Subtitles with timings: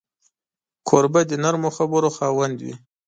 [0.87, 2.73] کوربه د نرمو خبرو خاوند وي.